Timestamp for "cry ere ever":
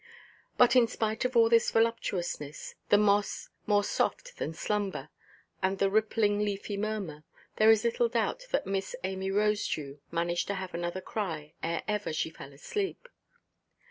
11.01-12.13